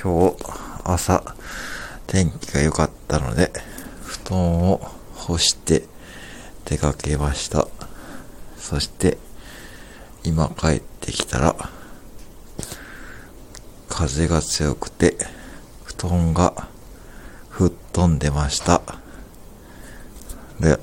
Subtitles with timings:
[0.00, 0.36] 今日
[0.84, 1.34] 朝
[2.06, 3.50] 天気が良かったので
[4.04, 4.78] 布団を
[5.14, 5.82] 干して
[6.66, 7.66] 出かけました。
[8.56, 9.18] そして
[10.22, 11.56] 今帰ってきたら
[13.88, 15.16] 風が強くて
[15.84, 16.68] 布団が
[17.48, 18.82] 吹っ飛んでました。
[20.60, 20.78] で、